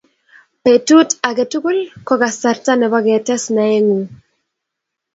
Petut 0.63 1.09
age 1.29 1.45
tugul 1.51 1.77
ko 2.07 2.13
kasarta 2.21 2.71
nebo 2.75 2.97
ketes 3.05 3.43
naengung 3.55 4.05